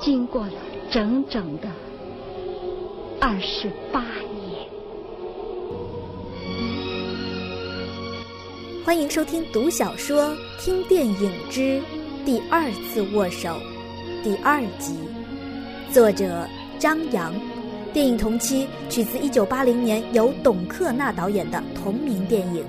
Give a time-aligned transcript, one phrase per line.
[0.00, 0.52] 经过了
[0.90, 1.68] 整整的
[3.20, 4.68] 二十八年？
[8.84, 11.60] 欢迎收听读小说、听电影之
[12.24, 13.48] 《第二次握手》
[14.22, 14.94] 第二集，
[15.92, 16.46] 作者
[16.78, 17.34] 张扬，
[17.92, 22.64] 电影同期取自一九八零年由董克娜导演的同名电影。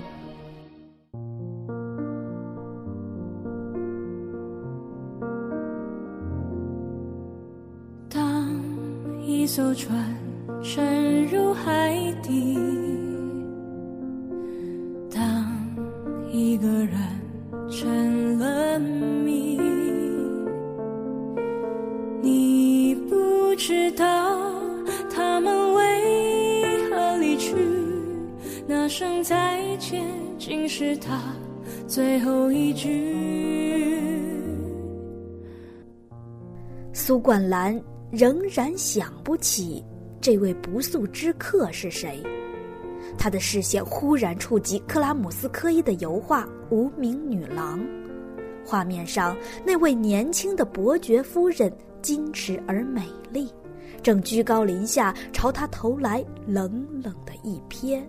[9.70, 10.04] 一艘船
[10.64, 12.58] 沉入海底，
[15.14, 15.46] 当
[16.32, 16.98] 一个人
[17.70, 19.60] 成了谜，
[22.20, 24.06] 你不知道
[25.08, 27.56] 他们为何离去，
[28.68, 30.04] 那声再见
[30.40, 31.22] 竟是他
[31.88, 33.16] 最后一句。
[36.92, 37.80] 苏冠兰。
[38.12, 39.84] 仍然想不起
[40.20, 42.24] 这位不速之客是谁，
[43.18, 47.80] 他的视线忽然触及克拉姆斯科伊的油画《无名女郎》，
[48.66, 53.48] 画面上那位年轻的伯爵夫人矜持而美丽，
[54.02, 58.02] 正居高临下朝他投来冷冷的一瞥。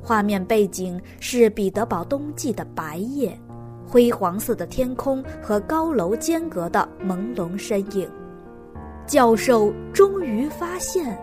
[0.00, 3.36] 画面背景是彼得堡冬季的白夜，
[3.84, 8.08] 灰黄色的天空和高楼间隔的朦胧身影。
[9.08, 11.18] 教授终于发现，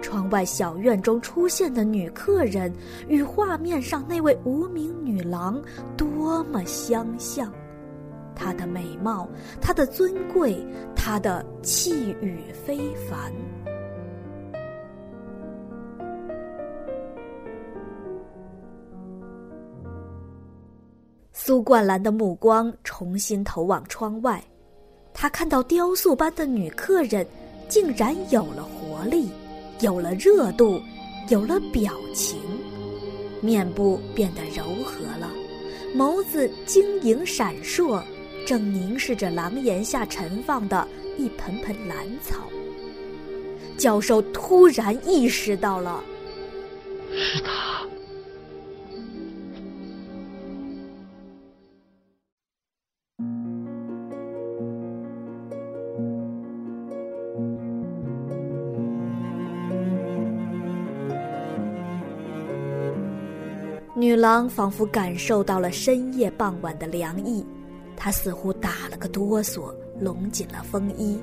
[0.00, 2.72] 窗外小院中出现的女客人
[3.08, 5.60] 与画面上那位无名女郎
[5.96, 7.52] 多么相像。
[8.36, 9.28] 她的美貌，
[9.60, 13.32] 她的尊贵，她的气宇非凡。
[21.32, 24.42] 苏冠兰的目光重新投往窗外。
[25.14, 27.24] 他看到雕塑般的女客人，
[27.68, 29.30] 竟然有了活力，
[29.80, 30.82] 有了热度，
[31.30, 32.36] 有了表情，
[33.40, 35.30] 面部变得柔和了，
[35.96, 38.02] 眸子晶莹闪烁，
[38.44, 40.86] 正凝视着廊檐下盛放的
[41.16, 42.40] 一盆盆兰草。
[43.78, 46.02] 教授突然意识到了，
[47.12, 47.86] 是他。
[64.04, 67.42] 女郎仿佛感受到了深夜傍晚的凉意，
[67.96, 71.18] 她似乎打了个哆嗦，拢紧了风衣。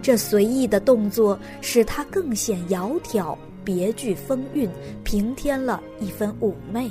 [0.00, 4.66] 这随意的动作使她更显窈窕、别具风韵，
[5.04, 6.90] 平添了一分妩媚。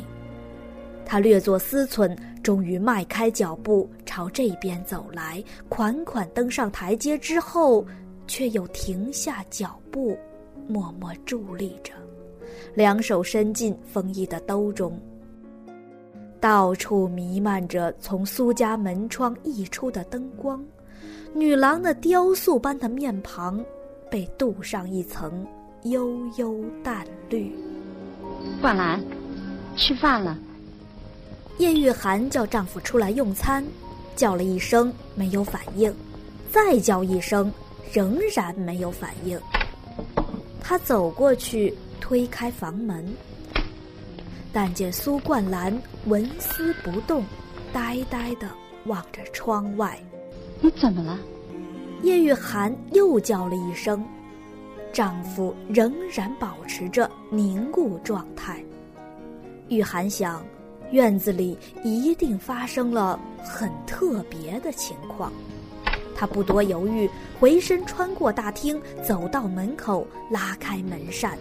[1.04, 7.84] 她略作思忖，终于迈开脚步朝这边走来，款款登上台阶之后，
[8.28, 10.16] 却又停下脚步，
[10.68, 11.94] 默默伫立着。
[12.74, 14.98] 两手伸进风衣的兜中，
[16.40, 20.64] 到处弥漫着从苏家门窗溢出的灯光，
[21.34, 23.64] 女郎那雕塑般的面庞
[24.10, 25.46] 被镀上一层
[25.84, 27.52] 幽幽淡绿。
[28.62, 29.04] 冠兰，
[29.76, 30.38] 吃饭了。
[31.58, 33.66] 叶玉涵叫丈夫出来用餐，
[34.16, 35.94] 叫了一声没有反应，
[36.50, 37.52] 再叫一声
[37.92, 39.38] 仍然没有反应。
[40.62, 41.76] 她走过去。
[42.00, 43.06] 推开房门，
[44.52, 47.24] 但见苏冠兰纹丝不动，
[47.72, 48.50] 呆呆的
[48.86, 50.00] 望着窗外。
[50.62, 51.20] 你怎么了？
[52.02, 54.04] 叶玉涵又叫了一声，
[54.92, 58.64] 丈夫仍然保持着凝固状态。
[59.68, 60.44] 玉涵想，
[60.92, 65.32] 院子里一定发生了很特别的情况。
[66.16, 67.10] 她不多犹豫，
[67.40, 71.38] 回身穿过大厅，走到门口，拉开门扇。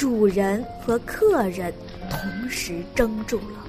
[0.00, 1.70] 主人和客人
[2.08, 3.66] 同时怔住了，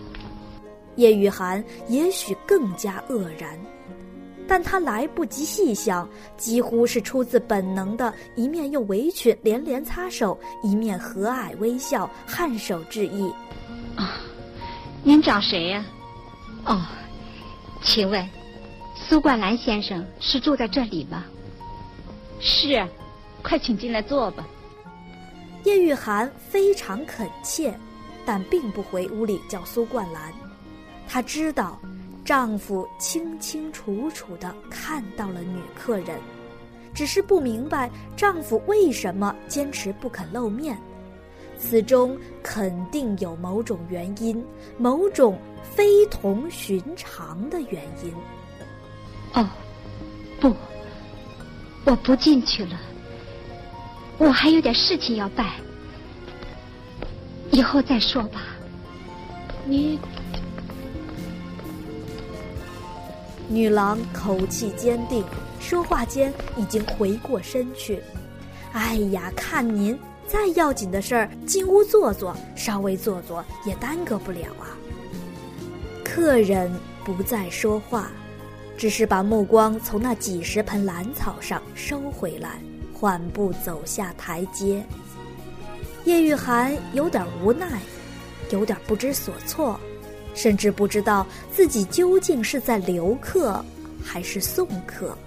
[0.96, 3.60] 叶雨涵也许更加愕然，
[4.48, 6.08] 但他来不及细想，
[6.38, 13.30] 几乎是出自本能的，一面用围裙连连擦手，一面和蔼微笑，颔首致意。
[13.98, 14.14] 啊，
[15.04, 15.84] 您找谁呀？
[16.64, 16.82] 哦，
[17.84, 18.26] 请问，
[18.96, 21.26] 苏冠兰先生是住在这里吗？
[22.40, 22.88] 是啊，
[23.44, 24.48] 快请进来坐吧。
[25.64, 27.74] 叶玉涵非常恳切，
[28.26, 30.34] 但并不回屋里叫苏冠兰。
[31.08, 31.80] 她知道，
[32.24, 36.18] 丈夫清清楚楚的看到了女客人，
[36.94, 40.78] 只是不明白丈夫为什么坚持不肯露面。
[41.58, 44.44] 此中肯定有某种原因，
[44.78, 48.12] 某种非同寻常的原因。
[49.34, 49.48] 哦，
[50.40, 50.52] 不，
[51.86, 52.80] 我不进去了。
[54.22, 55.50] 我还有点事情要办，
[57.50, 58.44] 以后再说吧。
[59.66, 59.98] 你，
[63.50, 65.24] 女郎口气坚定，
[65.60, 68.00] 说话间已经回过身去。
[68.74, 69.98] 哎呀，看您
[70.28, 74.70] 再要紧的事儿，进屋坐坐，稍微坐坐也耽搁不了啊。
[76.06, 76.72] 客人
[77.04, 78.12] 不再说话。
[78.78, 82.60] 只是把目光从那几十盆兰草上收回来，
[83.02, 84.86] 缓步走下台阶。
[86.06, 87.68] 叶玉涵有点无奈，
[88.52, 89.80] 有点不知所措，
[90.36, 93.66] 甚至不知道自己究竟是在留客
[94.04, 95.18] 还是送客。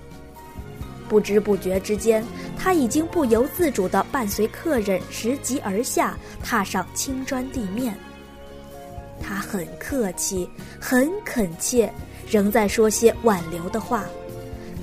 [1.08, 2.24] 不知不觉之间，
[2.56, 7.92] 他已经不由自主地伴随客人拾级而下，踏上青砖地面。
[9.20, 10.48] 他很客气，
[10.80, 11.92] 很恳切。
[12.30, 14.04] 仍在说些挽留的话，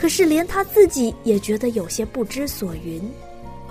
[0.02, 3.00] 可是连他自己也觉得有些不知所云。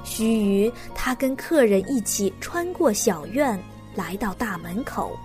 [0.05, 3.61] 须臾，他跟客人一起穿过小院，
[3.97, 5.19] 来到大门口。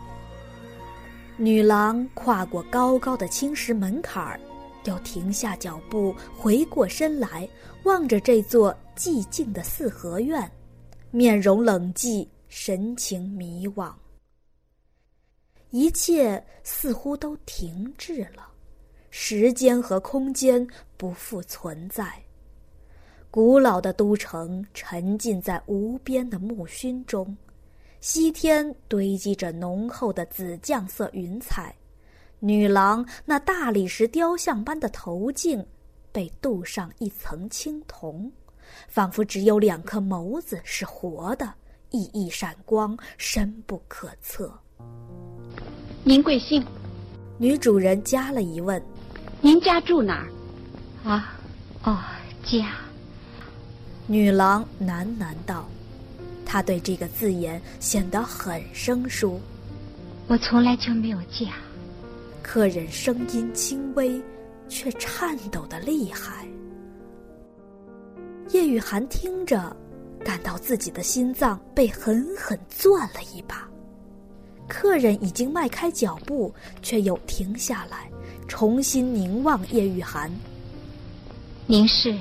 [1.38, 4.40] 女郎跨过高高的青石门槛儿，
[4.86, 7.48] 又停下脚步，回过身来，
[7.84, 10.51] 望着这座寂静的四合院，
[11.12, 13.94] 面容冷寂，神情迷惘。
[15.69, 18.48] 一切似乎都停滞了，
[19.17, 20.67] 时间和空间
[20.97, 22.21] 不复存在。
[23.31, 27.35] 古老的都城沉浸在无边的暮熏中，
[28.01, 31.73] 西天堆积着浓厚的紫绛色云彩。
[32.39, 35.65] 女郎那大理石雕像般的头颈，
[36.12, 38.29] 被镀上一层青铜，
[38.89, 41.51] 仿佛只有两颗眸子是活的，
[41.91, 44.53] 熠熠闪光，深不可测。
[46.03, 46.62] 您贵姓？
[47.38, 48.81] 女主人加了一问
[49.42, 50.28] ：“您家住哪儿？”
[51.10, 51.36] 啊，
[51.84, 52.00] 哦，
[52.44, 52.72] 家。
[54.08, 55.68] 女郎喃喃道
[56.46, 59.40] ：“她对这个字眼显得很生疏。”
[60.28, 61.54] 我从来就没有家。
[62.42, 64.22] 客人声音轻微，
[64.70, 66.48] 却颤抖的厉害。
[68.52, 69.76] 叶雨涵听着，
[70.24, 73.68] 感到自己的心脏被狠狠攥了一把。
[74.68, 78.10] 客人已经迈开脚步，却又停下来，
[78.47, 80.31] 重新凝望叶玉涵。
[81.68, 82.15] 您是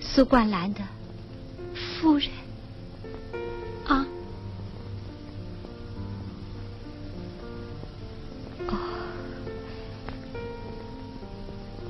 [0.00, 0.80] 苏冠兰的
[1.74, 2.28] 夫人
[3.86, 4.06] 啊？
[8.68, 8.76] 哦，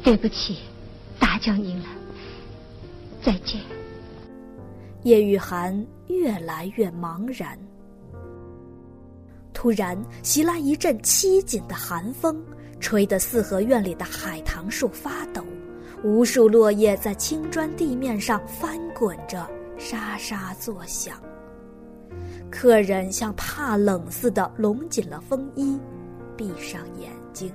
[0.02, 0.58] 对不起，
[1.19, 1.86] 打搅您了。
[3.22, 3.60] 再见。
[5.02, 7.58] 叶玉涵越来越茫然。
[9.52, 12.43] 突然袭来一阵凄紧的寒风，
[12.81, 15.44] 吹得四合院里的海棠树发抖，
[16.03, 21.20] 无数落叶在青砖地面上翻滚着，沙沙作响。
[22.51, 25.79] 客人像怕冷似的拢紧了风衣，
[26.37, 27.53] 闭上眼睛。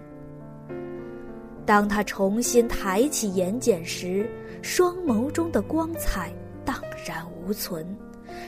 [1.65, 4.29] 当他重新抬起眼睑时，
[4.61, 6.31] 双眸中的光彩
[6.63, 7.85] 荡然无存，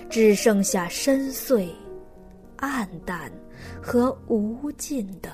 [0.09, 1.67] 只剩下深邃、
[2.57, 3.31] 暗淡。
[3.81, 5.31] 和无尽的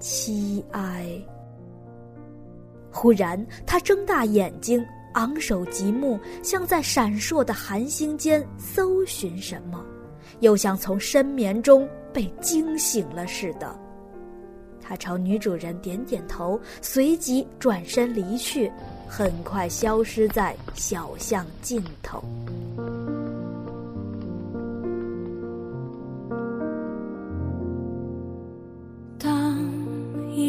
[0.00, 1.06] 凄哀。
[2.90, 4.84] 忽然，他睁大眼睛，
[5.14, 9.84] 昂首极目，像在闪烁的寒星间搜寻什么，
[10.40, 13.76] 又像从深眠中被惊醒了似的。
[14.80, 18.70] 他朝女主人点点头，随即转身离去，
[19.08, 22.22] 很快消失在小巷尽头。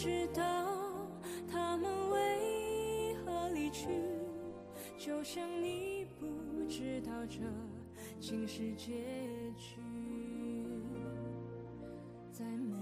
[0.00, 0.42] 知道
[1.50, 3.88] 他们为何离去，
[4.96, 6.24] 就像你不
[6.68, 7.40] 知道这
[8.20, 8.92] 竟是结
[9.56, 9.80] 局。
[12.30, 12.76] 在每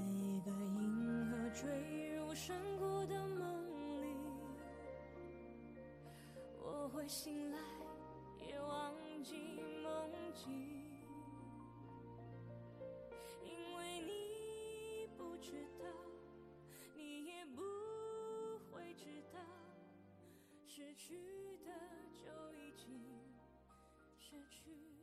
[0.44, 4.08] 个银河坠入山谷的梦里，
[6.62, 7.58] 我会醒来
[8.46, 8.92] 也忘
[9.24, 9.36] 记
[9.82, 10.85] 梦境。
[20.76, 21.16] 失去
[21.64, 21.72] 的
[22.22, 23.00] 就已经
[24.18, 24.95] 失去。